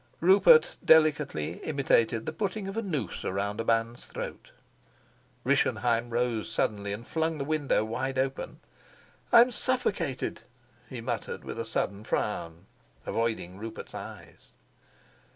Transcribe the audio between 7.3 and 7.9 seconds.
the window open